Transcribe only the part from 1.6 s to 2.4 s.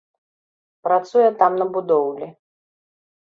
на будоўлі.